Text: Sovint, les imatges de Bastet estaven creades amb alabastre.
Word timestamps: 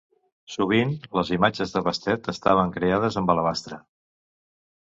Sovint, 0.53 0.93
les 1.17 1.29
imatges 1.37 1.75
de 1.75 1.83
Bastet 1.89 2.31
estaven 2.35 2.73
creades 2.79 3.19
amb 3.23 3.33
alabastre. 3.35 3.81